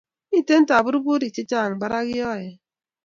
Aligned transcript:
mito 0.29 0.55
taburburik 0.67 1.33
chechang 1.35 1.71
barak 1.81 2.05
yoe 2.19 2.47